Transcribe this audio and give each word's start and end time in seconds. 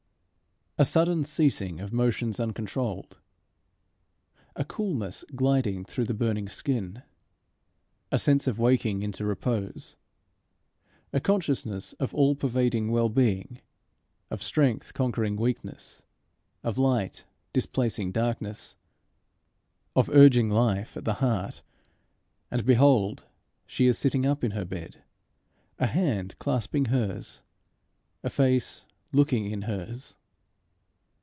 A 0.77 0.85
sudden 0.85 1.23
ceasing 1.25 1.79
of 1.79 1.93
motions 1.93 2.39
uncontrolled; 2.39 3.19
a 4.55 4.65
coolness 4.65 5.23
gliding 5.35 5.85
through 5.85 6.05
the 6.05 6.13
burning 6.15 6.49
skin; 6.49 7.03
a 8.11 8.17
sense 8.17 8.47
of 8.47 8.57
waking 8.57 9.03
into 9.03 9.23
repose; 9.23 9.95
a 11.13 11.19
consciousness 11.19 11.93
of 11.99 12.15
all 12.15 12.33
pervading 12.33 12.89
well 12.89 13.09
being, 13.09 13.61
of 14.31 14.41
strength 14.41 14.95
conquering 14.95 15.35
weakness, 15.35 16.01
of 16.63 16.79
light 16.79 17.25
displacing 17.53 18.11
darkness, 18.11 18.75
of 19.95 20.09
urging 20.09 20.49
life 20.49 20.97
at 20.97 21.05
the 21.05 21.15
heart; 21.15 21.61
and 22.49 22.65
behold! 22.65 23.23
she 23.67 23.85
is 23.85 23.99
sitting 23.99 24.25
up 24.25 24.43
in 24.43 24.51
her 24.51 24.65
bed, 24.65 25.03
a 25.77 25.85
hand 25.85 26.33
clasping 26.39 26.85
hers, 26.85 27.43
a 28.23 28.31
face 28.31 28.85
looking 29.11 29.51
in 29.51 29.63
hers. 29.63 30.15